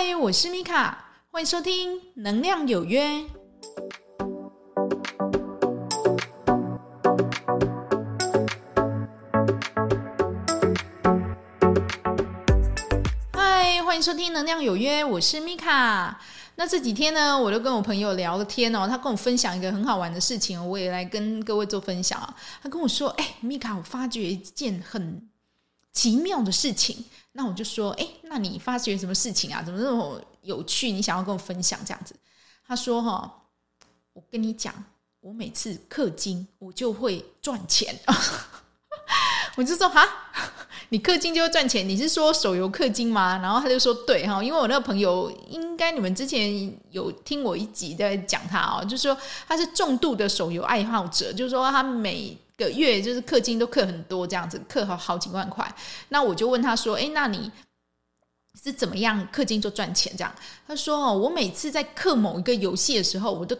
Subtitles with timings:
[0.00, 3.04] 嗨，我是米卡，欢迎收听《能量有约》。
[13.32, 16.20] 嗨，欢迎收听《能量有约》，我是米卡。
[16.54, 22.32] 那这几天呢，我就跟我朋友聊了天哦，他跟我分享一个很好玩的事情，我也来跟各位做分享啊。
[22.62, 25.28] 他跟我说：“哎，米卡，我发觉一件很
[25.98, 29.62] 奇妙的事情。”那我就说：“哎，那你发觉什么事情啊？
[29.62, 30.92] 怎么那么有趣？
[30.92, 32.14] 你想要跟我分享这样子？”
[32.66, 33.42] 他说：“哈，
[34.12, 34.72] 我跟你讲，
[35.20, 37.98] 我每次氪金，我就会赚钱。
[39.56, 40.06] ”我就说：“哈。”
[40.90, 41.86] 你氪金就会赚钱？
[41.86, 43.38] 你是说手游氪金吗？
[43.42, 49.14] 然后他就说对哈，因为我那个朋友应该你们之前有听我一集在讲他哦，就是说
[49.46, 55.72] 他是重度的手游爱好者，就是说他每个月就是氪金都氪很多这样子，氪好好几万块。
[56.10, 57.50] 那我就问他说：“诶，那你
[58.62, 60.34] 是怎么样氪金就赚钱？”这样
[60.66, 63.56] 他说：“哦，我每次在氪某一个游戏的时候，我都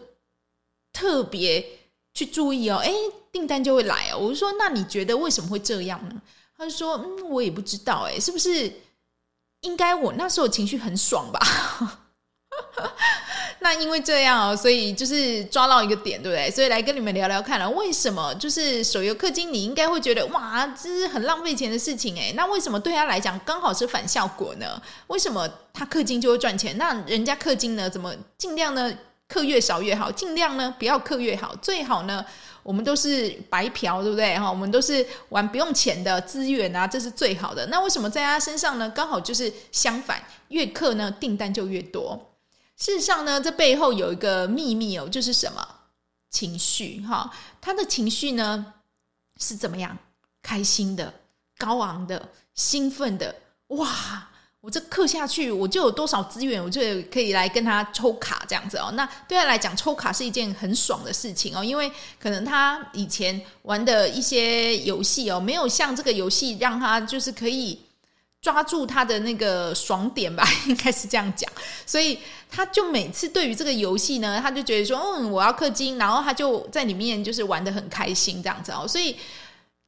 [0.91, 1.65] 特别
[2.13, 2.93] 去注意哦，诶，
[3.31, 6.21] 订单就会来哦。”我就说：“那你觉得为什么会这样呢？”
[6.57, 8.71] 他就说：“嗯，我也不知道，哎，是不是
[9.61, 11.39] 应该我那时候情绪很爽吧？
[13.61, 16.49] 那因为这样哦，所以就是抓到一个点，对不对？
[16.49, 24.81] 所以来跟你们聊聊看了，为什么就是手游氪金，你应该会觉得哇，这是很浪费钱的事情，哎，那为什么对他来讲刚好是反效果呢？
[25.07, 26.77] 为什么他氪金就会赚钱？
[26.77, 28.93] 那人家氪金呢，怎么尽量呢？
[29.27, 32.25] 氪越少越好，尽量呢不要氪越好，最好呢。”
[32.61, 34.37] 我们都是白嫖，对不对？
[34.37, 37.65] 哈，我们都是玩不用钱的资源啊，这是最好的。
[37.67, 38.91] 那为什么在他身上呢？
[38.93, 42.28] 刚好就是相反，越氪呢订单就越多。
[42.79, 45.67] 事实上呢，这背后有一个秘密哦，就是什么？
[46.31, 48.73] 情绪哈，他的情绪呢
[49.41, 49.97] 是怎么样？
[50.41, 51.13] 开心的、
[51.57, 53.35] 高昂的、兴奋的，
[53.67, 54.27] 哇！
[54.61, 58.91] 我这氪下去，我就有多少资源，我就可以来跟他抽卡这样子哦。
[58.93, 67.81] 那对他来讲，抽卡是一件很爽的事情哦，因为可能他以前玩的一些游戏哦，没有像这个游戏让他就是可以
[68.41, 71.51] 抓住他的那个爽点吧， 应该是这样讲。
[71.85, 72.19] 所以
[72.49, 79.15] 他就每次对于这个游戏呢，他就觉得说，嗯，我要氪金，然后他就在里面就是玩得很开心这样子哦，所以。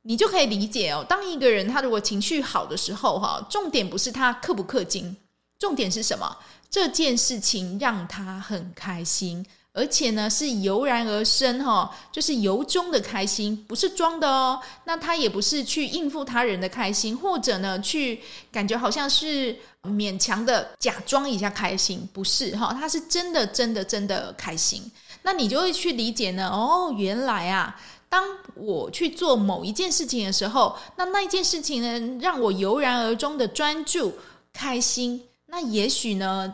[0.03, 5.15] 你就可以理解哦，当一个人他如果情绪好的时候，哈，重点不是他氪不氪金，
[5.59, 6.35] 重点是什么？
[6.71, 14.61] 这件事情让他很开心，而且呢是油然而生，哈，就是由衷的开心，不是装的哦。
[14.85, 18.21] 那他也不是去应付他人的开心，或者呢去
[18.51, 24.83] 感觉好像是勉强的假装一下开心，不是哈，他是真的真的真的开心。
[25.23, 27.79] 那你就会去理解呢，哦，原来啊。
[28.09, 28.21] 当
[28.55, 34.13] 我去做某一件事情的时候，那那一件事情呢，让我油然而终的专注、
[34.51, 35.29] 开心。
[35.45, 36.53] 那也许呢，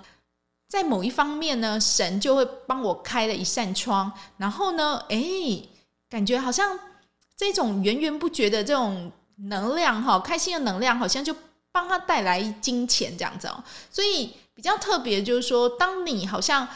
[0.67, 5.67] 在某一方面呢，神就会帮我开了一扇窗，然后呢，诶，
[6.09, 6.77] 感觉好像
[7.35, 9.11] 这种源源不绝的这种
[9.47, 11.35] 能量，哈，开心的能量，好像就
[11.71, 13.63] 帮他带来金钱这样子哦。
[13.91, 16.67] 所以比较特别就是说，当你好像。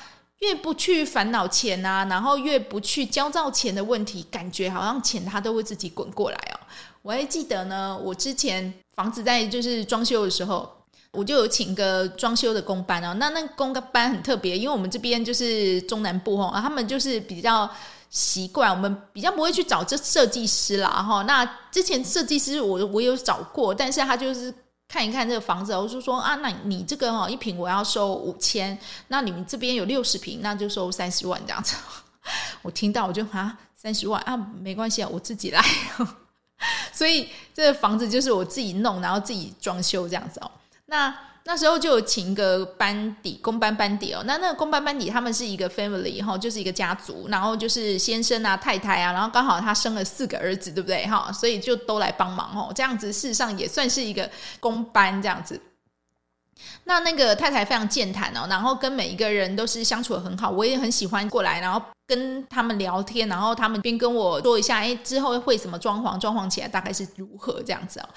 [0.42, 6.60] 越不去烦恼钱啊，然后越不去焦躁钱的问题，感觉好像钱它都会自己滚过来哦。
[7.04, 10.68] 我还记得呢，我之前房子在就是装修的时候，
[11.12, 13.14] 我就有请个装修的工班哦。
[13.16, 17.70] 那那工个班很特别，因为我们这边就是中南部哦，他们就是比较
[18.10, 21.24] 习惯，我们比较不会去找这设计师啦哈。
[21.24, 24.54] 那之前设计师我我有找过，但是他就是。
[24.94, 31.78] 看一看这个房子，我就说啊，那你这个哦，一平我要收五千，那你们这边有六十平，那就收三十万这样子。
[32.62, 35.64] 我听到我就啊，三十万啊，没关系啊，我自己来。
[36.92, 40.52] 所以这个房子就是我自己弄，然后自己装修这样子哦。
[40.92, 41.12] 那。
[41.44, 44.22] 那时候就有请一个班底，工班班底哦。
[44.28, 47.28] 那那个工班班底，他们是一个 family 哈，就是一个家族。
[47.30, 51.32] 然后就是先生啊、太太啊，然后刚好他生了四个儿子，对不对哈？
[51.32, 52.72] 所以就都来帮忙哦。
[52.76, 55.60] 这样子事实上也算是一个工班这样子。
[56.84, 68.08] 那那个太太非常健谈哦，然后跟每一个人都是相处得很好，我也很喜欢过来，然后跟他们聊天，然后他们边跟我说一下，哎，之后会怎么装潢，装潢起来大概是如何这样子哦。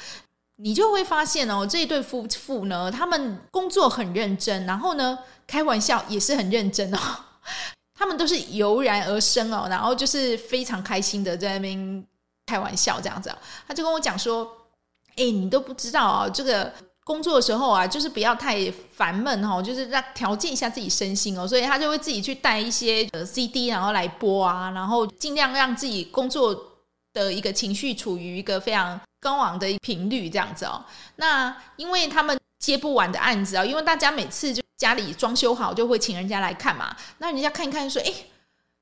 [0.57, 5.19] 你就会发现哦，这一对夫妇呢，他们工作很认真，然后呢，
[5.49, 6.99] 开玩笑也是很认真哦。
[7.99, 12.05] 他们都是油然而生哦，然后就是非常开心的在那边
[12.47, 13.33] 开玩笑这样子。
[13.67, 14.49] 他就跟我讲说
[15.17, 16.73] ：“哎，你都不知道哦，这个
[17.05, 21.47] 工作的时候啊，就是不要太烦闷哦，就是让调节一下自己身心哦。
[21.47, 26.55] 所以他就会自己去带一些呃 CD，然后来播啊，然后尽量让自己工作
[27.13, 30.85] 的一个情绪处于一个非常。”高昂的频率这样子哦，
[31.17, 36.95] 那因为他们接不完的案子哦，因为大家每次就家里装修好，就会请人家来看嘛。
[37.17, 38.13] 那人家看一看说，哎、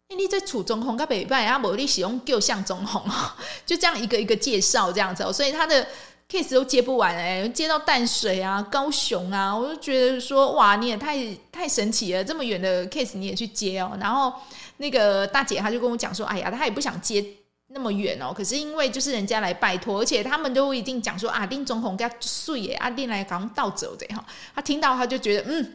[0.09, 3.33] 欸，你在楚中红跟北拜啊，某力使用旧像中红哦，
[3.65, 5.87] 就这样一个一个介绍这样子哦，所以他的
[6.29, 11.17] case 都接不完哎，接到淡水啊、高雄啊，我就觉得说，哇，你也太
[11.53, 13.97] 太神奇了，这么远的 case 你也去接哦。
[14.00, 14.33] 然后
[14.79, 17.25] 那个大姐她就跟我讲说，哎呀，她也不想接。
[17.74, 24.24] 那么远哦，可是因为就是人家来拜托，而且他们都一定讲说啊，丁总统给他睡耶，阿丁来刚倒走的哈。
[24.54, 25.74] 他听到他就觉得，嗯，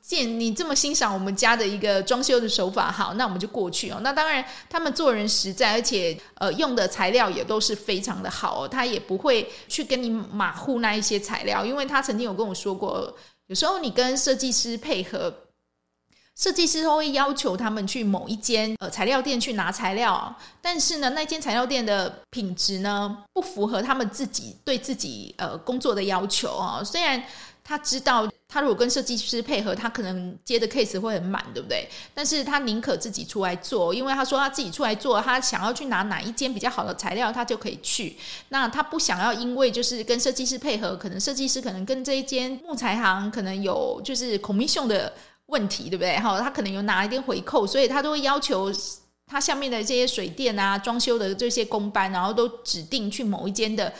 [0.00, 3.98] 既然你这么欣赏我们家的一个装修的手法，好，那我们就过去哦。
[4.02, 13.14] 那当然，他们做人实在，而且呃用的材料也都是非常的好哦，他也不会去跟你马虎那一些材料，因为他曾经有跟我说过，
[13.48, 15.32] 有时候你跟设计师配合。
[16.36, 26.82] 设计师都会要求他们去某一间呃材料店去拿材料，但是呢，那间材料店的品质呢不符合他们自己对自己呃工作的要求啊。
[26.82, 27.22] 虽然
[27.62, 31.88] 他知道他如果跟设计师配合，他可能接的 case 会很满，对不对？
[32.12, 38.16] 但是他宁可自己出来做，因为他说他自己出来做，他想要去拿哪一间比较好的材料，他就可以去。
[38.48, 45.12] 那他不想要因为就是跟设计师配合，可能设计师可能跟这一间木材行可能有就是 commission 的。
[45.46, 46.16] 问题对不对？
[46.18, 48.72] 哈，他可能有拿一点回扣，所以他都会要求
[49.26, 53.92] 他下面的这些水电啊、装修的这些工班，然后都指定去某一间的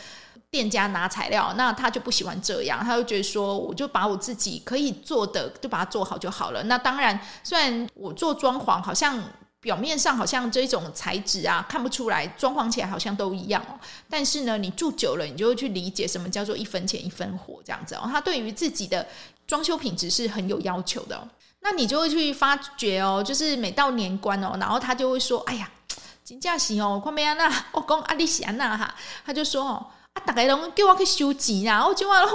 [0.49, 1.53] 店家拿材料。
[1.55, 6.63] 那他就不喜欢这样，他就觉得说，我就把我自己可以做的，就把它做好就好了。
[6.63, 9.21] 那当然，虽然我做装潢，好像
[9.61, 13.79] 表面上好像这种材质啊看不出来，装潢起来好像都一样哦。
[14.09, 18.01] 但是呢，你住久了，你就会去理解什么叫做一分钱一分货这样子哦。
[18.05, 19.07] 他对于自己的。
[19.47, 21.21] 装修品质是很有要求的哦，
[21.67, 25.67] 那你就会去发觉哦，就是每到年关哦，然后他就会说：“哎呀，
[26.23, 28.93] 真正是哦，看咩啊那， 我讲阿里是安那哈。”
[29.25, 32.31] 他就说：“哦，啊，大家拢叫我去收钱啊，我就话拢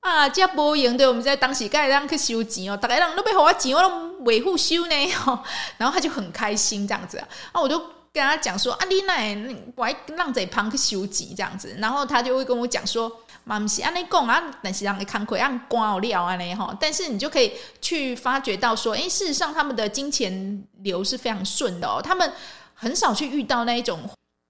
[0.00, 4.94] 啊，这无用的，我们在当时该让去收钱哦，大家人都要给我钱，我拢维护修呢。
[5.78, 7.16] ”然后他就很开心这样子
[7.52, 7.78] 啊，我就
[8.12, 13.10] 跟他讲说：“啊，你那我还让在旁去收钱这样子。”然后他就会跟我讲说。
[13.44, 22.32] 嘛不是安尼讲啊，但是让你看亏按刮料安尼吼，但是你就可以去发觉到说，诶，事实上他们的金钱流是非常顺的哦，他们
[22.74, 24.00] 很少去遇到那一种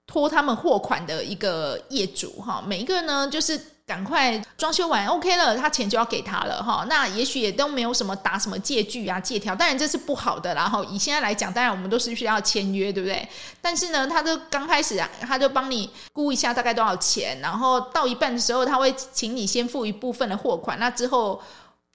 [0.07, 3.59] 拖他们货款的一个业主哈，每一个呢就是。
[3.91, 6.85] 赶快装修完，OK 了，他钱就要给他了哈。
[6.87, 10.55] 那也许也都没有什么打什么借据啊、借条，当然这是不好的。
[10.55, 13.27] 然后以现在来讲，当然我们都是需要签约，对不对？
[13.61, 21.41] 但是呢，他就刚开始啊，他就帮你估一下大概多少钱，然后到一半的时候，他会请你先付一部分的货款，那之后。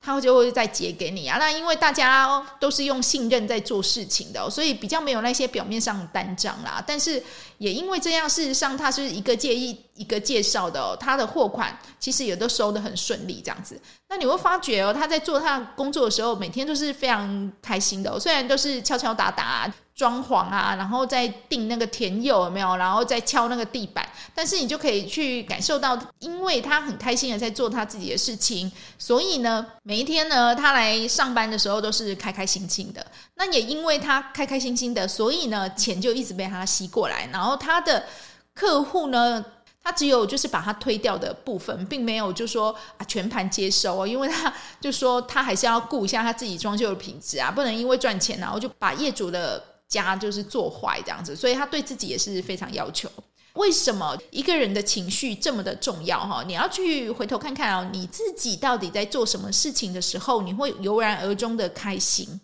[0.07, 6.81] 他就会再结给你啊，那因为大家都是用信任在做事情的，所以比较没有那些表面上的单张啦。
[6.87, 7.21] 但是
[7.59, 13.81] 也因为这样，事实上他是一个介意一个介绍的，他的货款其实也都收的很顺利，这样子。
[14.09, 19.73] 那你会发觉哦，他在做他的工作的时候，每天都是非常开心的，虽然都是敲敲打打。
[19.97, 22.77] 装潢啊，然后再订那个填釉有没有？
[22.77, 33.07] 然后再敲那个地板，但是你就可以去感受到，因为他很开心的在做他自己的事情，所以呢，每一天呢，他来上班的时候都是开开心心的。
[33.37, 37.27] 那也因为他开开心心的，所以呢，钱就一直被他吸过来。
[37.33, 38.05] 然后他的
[38.53, 39.43] 客户呢，
[39.87, 49.63] 他只有就是把它推掉的部分，并没有就说啊全盘接收哦，因为他就说他还是要顾一下他自己装修的品质啊，不能因为赚钱然后就把业主的。
[49.89, 53.09] 家就是做坏这样子，所以他对自己也是非常要求。
[53.53, 56.19] 为什么一个人的情绪这么的重要？
[56.19, 62.41] 哈，你要去回头看看哦，你自己到底在做什么事情的时候，你会油然而终的开心。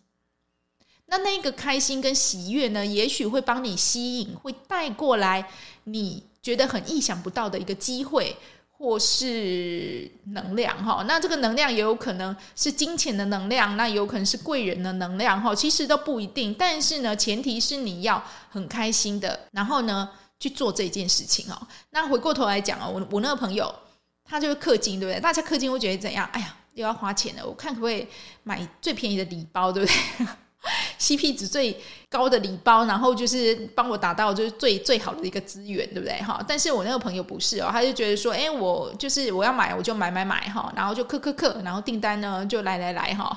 [1.07, 5.51] 那那个开心跟喜悦呢，也许会帮你吸引，会带过来
[5.83, 8.37] 你觉得很意想不到的一个机会。
[8.85, 16.53] 或是能量哈，那这个能量也有可能是金钱的能量，那有可能是贵人的能量哈，其实都不一定。
[16.53, 18.21] 但是呢，前提是你要
[18.51, 21.57] 很开心的，然后呢去做这件事情哦。
[21.91, 23.73] 那回过头来讲哦，我我那个朋友
[24.25, 25.21] 他就是氪金，对不对？
[25.21, 26.29] 大家氪金会觉得怎样？
[26.33, 28.05] 哎呀，又要花钱了，我看可不可以
[28.43, 30.27] 买最便宜的礼包，对不对
[30.99, 31.77] CP 值最
[32.09, 36.21] 高的礼包，然后就是帮我达到就是最最好的一个资源，对不对？
[36.23, 43.37] 哈，但是我那个朋友不是哦，他就觉得说，哎，我就是我要买，我就买买买哈，然后就氪氪氪，然后订单呢就来来来哈，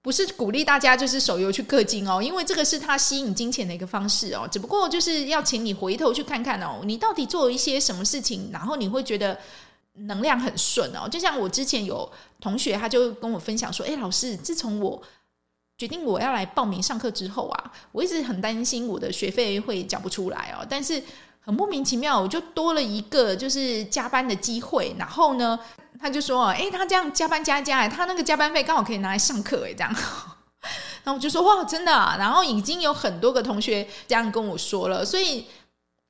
[0.00, 9.38] 不是鼓励大家就是手游去氪金哦，因为这个是他吸引金钱的一个方式哦，只不过就是要请你回头去看看哦，你到底做一些什么事情，然后你会觉得
[9.94, 12.10] 能量很顺哦，就像我之前有
[12.40, 15.02] 同学他就跟我分享说，哎，老师，自从我
[15.82, 20.64] 决定我要来报名上课之后啊，我一直很担心我的学费会缴不出来哦。
[20.70, 21.02] 但是
[21.40, 24.94] 很莫名其妙，我就多了一个就是加班的机会。
[24.96, 25.58] 然后呢，
[25.98, 29.92] 他就说：“哎，他这样加班加加，他那个加班费刚好可以拿来上课，哎，这样。
[31.02, 35.46] ”然后我就说：“哇，真的啊！”然后已经有很多个同学这样跟我说了，所以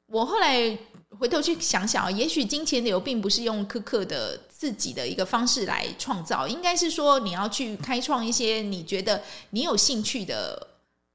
[0.09, 0.77] 我后来
[1.19, 10.69] 回头去想想，也许金钱流并不是用苛刻的自己的一个方式来创造，应该是说你要去开创一些你觉得你有兴趣的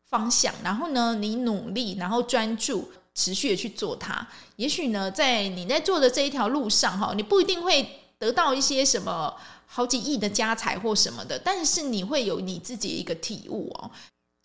[0.10, 2.92] 方向，然后呢，你努力，然后专注。
[3.20, 4.27] 持续的去做它，
[4.58, 7.84] 也许呢，在你在做的这一条路上，哈，你不一定会
[8.20, 9.34] 得到一些什么
[9.66, 13.89] 好几亿的家财或什么的，但是你会有你自己一个体悟哦。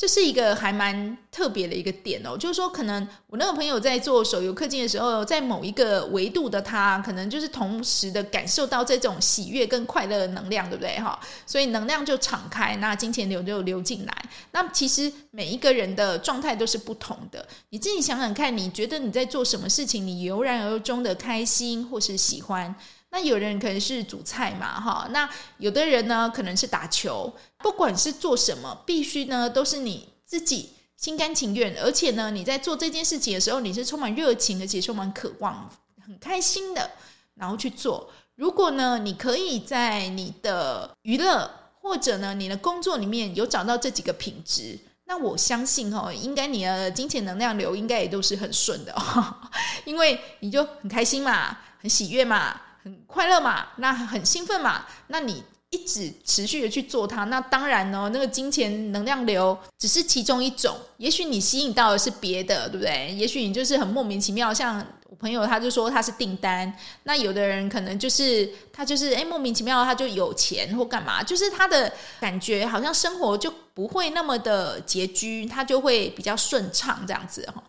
[0.02, 10.98] 这是一个还蛮特别的一个点哦，就是说，可能我那个朋友在做手游氪金的时候，在某一个维度的他，可能就是同时的感受到这种喜悦跟快乐的能量，对不对？
[10.98, 11.16] 哈，
[11.46, 14.12] 所以能量就敞开，那金钱流就流进来。
[14.50, 22.74] 那其实每一个人的状态都是不同的，你自己想想看，你觉得你在做什么事情，你油然而中的开心或是喜欢？
[23.14, 25.28] 那有人可能是煮菜嘛，哈，那
[25.58, 36.90] 有的人呢可能是打球，不管是做什么，必须呢都是你自己心甘情愿，而且呢你在做这件事情的时候，你是充满热情，而且充满渴望，很开心的，
[37.34, 38.10] 然后去做。
[38.34, 41.50] 如果呢你可以在你的娱乐
[41.82, 49.36] 或者呢你的工作里面有找到这几个品质，那我相信哦，应该你的金钱能量流应该也都是很顺的哦，
[49.84, 52.58] 因为你就很开心嘛，很喜悦嘛。
[52.82, 63.14] 很快乐嘛，那很兴奋嘛，那你一直持续的去做它，那当然呢，那个金钱能量流只是其中一种，也许你吸引到的是别的，对不对？
[63.14, 66.70] 也许你就是很莫名其妙，像我朋友他就说他是订单，
[67.04, 77.62] 那有的人可能就是他就是哎莫名其妙他就有钱或干嘛，就是他的感觉好像生活就不会那么的拮据，他就会比较顺畅这样子哈。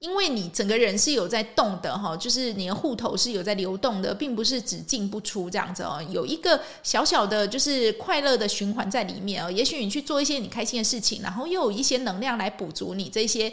[0.00, 6.02] 因为你整个人是有在动的哈，就是你的户头是有在流动的，并不是只进不出这样子哦。
[6.10, 9.50] 有一个小小的，就是快乐的循环在里面哦。
[9.50, 13.52] 也许你去做一些你开心的事情，然后又有一些能量来补足你这些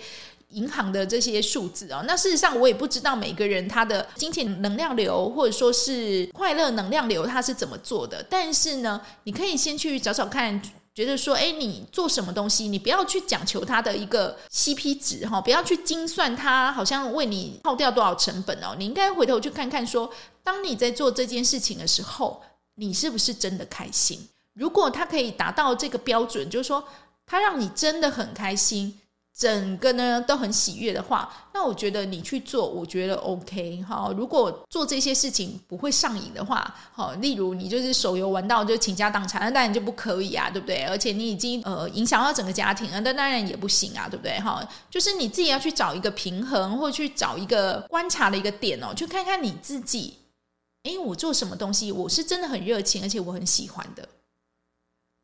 [0.51, 2.01] 银行的这些数字哦。
[2.07, 8.25] 那事实上，我也不知道每个人他的金钱能量流或者说是快乐能量流他是怎么做的。
[8.29, 10.61] 但是呢，你可以先去找找看。
[10.97, 18.75] 觉得说，哎，你做什么东西，你不要去讲求它的一个 CP 值哈，不要去精算它，好像为你耗掉多少成本哦。
[18.79, 20.13] 你应该回头去看看说，说
[20.43, 22.41] 当你在做这件事情的时候，
[22.77, 24.27] 你是不是真的开心？
[24.55, 26.83] 如果它可以达到这个标准，就是说
[27.27, 28.99] 它让你真的很开心。
[29.37, 34.11] 整个呢都很喜悦的话，那我觉得你去做，我觉得 OK 哈。
[34.17, 40.85] 如果做这些事情不会上瘾的话，好，例如你就是手游玩到就倾家荡产，那当然就不可以啊，对不对？
[40.85, 44.39] 而且你已经呃影响到整个家庭了，那当然也不行啊，对不对？
[44.39, 50.15] 哈，就是你自己要去找一个平衡，或去找一个观察的一个点哦，去看看你自己，
[50.85, 54.09] 诶，我做什么东西，我是真的很热情，而且我很喜欢的。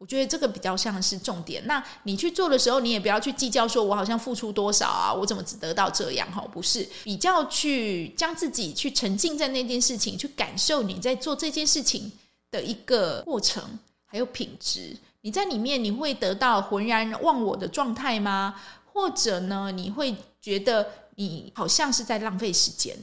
[0.04, 1.66] 我觉得这个比较像是重点。
[1.66, 6.30] 那你去做的时候，你也不要去计较，说我好像付出多少啊，我怎么只得到这样？
[6.30, 12.12] 哈，不是，比较去将自己去沉浸在那件事情，去感受你在做这件事情
[12.52, 13.64] 的一个过程，
[14.06, 14.94] 还有品质。
[15.22, 18.56] 你在里面，你会得到浑然忘我的状态吗？
[18.92, 22.94] 或者呢，你会觉得你好像是在浪费时间？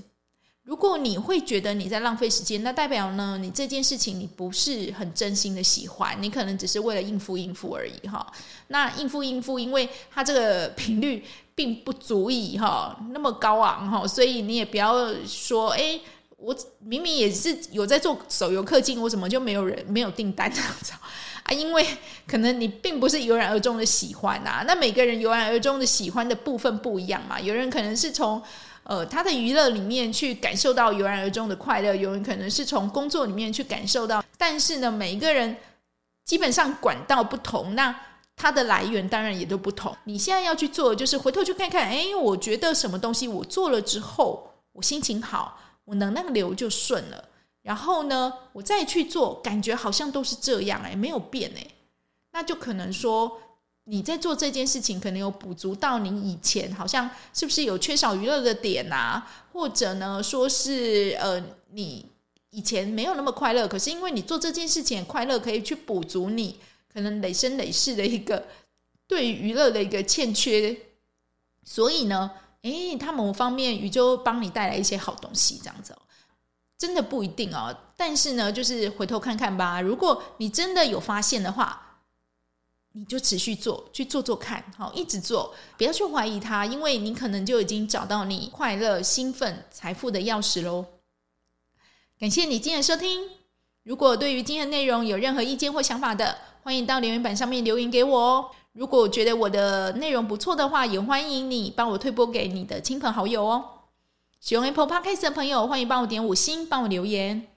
[0.64, 8.24] 如果你会觉得你在浪费时间，那代表呢，你这件事情你不是很真心的喜欢，你可能只是为了应付应付而已哈。
[8.68, 11.24] 那应付应付，因为它这个频率
[11.54, 16.00] 并不足以哈那么高昂哈，所以你也不要说，诶，
[16.36, 20.92] 我明明也是有在做手游氪金，我怎么就没有人没有订单这样子
[21.42, 21.50] 啊？
[21.50, 21.84] 因为
[22.28, 24.62] 可能你并不是油然而中的喜欢啊。
[24.66, 28.40] 那每个人油然而中的喜欢的部分不一样嘛，有人可能是从。
[28.90, 35.56] 呃，他的娱乐里面去感受到油然而生的快乐，有人可能是从工作里面去感受到，但是呢，每一个人
[36.24, 37.94] 基本上管道不同，那
[38.34, 39.96] 它的来源当然也都不同。
[40.02, 47.28] 你现在要去做，就是回头去看看，哎，我觉得什么东西我做了之后，我心情好，我能量流就顺了，
[47.62, 51.64] 然后呢，我再去做，感觉好像都是这样，哎，没有变，哎，
[52.32, 53.40] 那就可能说。
[53.90, 59.28] 你在做这件事情，可能有补足到你以前好像是不是有缺少娱乐的点啊？
[59.52, 61.42] 或者呢，说是呃，
[61.72, 62.06] 你
[62.50, 66.60] 以前没有那么快乐，可是因为你做这件事情快乐，可以去补足你
[66.92, 68.46] 可能累生累世的一个
[69.08, 70.76] 对娱乐的一个欠缺。
[71.64, 72.30] 所以呢，
[72.62, 75.98] 诶，他某方面宇宙帮你带来一些好东西，这样子哦，
[76.78, 77.76] 真的不一定哦。
[77.96, 79.80] 但是呢，就是回头看看吧。
[79.80, 81.88] 如果你真的有发现的话。
[82.92, 90.84] 你就持续做，去做做看，好，一直做，不要去怀疑它，因为你可能就已经找到你快乐、兴奋、财富的钥匙喽。
[92.18, 93.28] 感谢你今天的收听，
[93.84, 98.50] 如果对于今天的内容有任何意见或想法的，欢迎到留言板上面留言给我哦。
[98.72, 103.64] 如果觉得我的内容不错的话，也欢迎你帮我推播给你的亲朋好友哦。
[104.40, 107.49] 使用 Apple Podcast 的朋友，欢迎帮我点五星，帮我留言。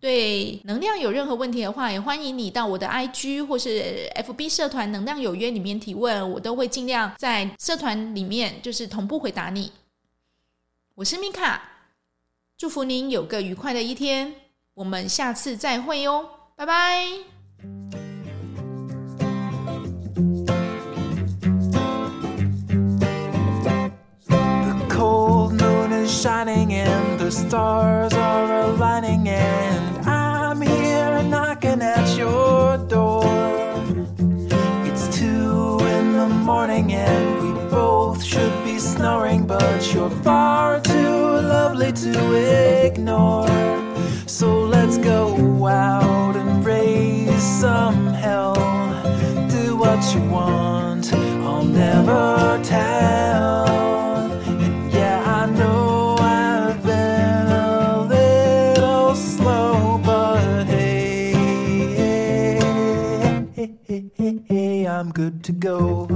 [0.00, 9.70] 对能量有任何问题的话也欢迎你到我的 ig 或是 fb 社团能量有约里面提问我都会尽量在社团里面就是同步回答你。
[10.94, 11.62] 我是米卡
[12.56, 14.34] 祝福您有个愉快的一天
[14.72, 16.26] 我们下次再会哟
[16.56, 17.06] 拜拜。
[24.24, 28.09] The cold moon is shining in the stars
[42.12, 43.48] to ignore.
[44.26, 48.54] So let's go out and raise some hell.
[49.48, 53.66] Do what you want, I'll never tell.
[54.46, 61.32] And yeah, I know I've been a little slow, but hey,
[63.54, 66.09] hey, hey, hey, I'm good to go.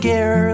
[0.00, 0.45] scared.